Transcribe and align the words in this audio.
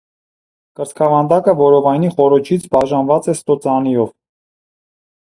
Կրծքավանդակը 0.79 1.55
որովայնի 1.61 2.11
խոռոչից 2.17 2.67
բաժանված 2.75 3.31
է 3.31 3.39
ստոծանիով։ 3.39 4.15